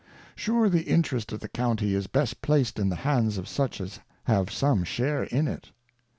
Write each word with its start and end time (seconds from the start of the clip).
'Sure 0.35 0.67
the 0.67 0.85
Interest 0.85 1.31
of 1.31 1.41
the 1.41 1.47
County 1.47 1.93
is 1.93 2.07
best 2.07 2.41
placed 2.41 2.79
in 2.79 2.89
the 2.89 2.95
hands 3.05 3.37
of 3.37 3.47
such 3.47 3.79
as 3.79 3.99
have 4.23 4.49
some 4.51 4.83
share 4.83 5.25
in 5.25 5.47
it. 5.47 5.69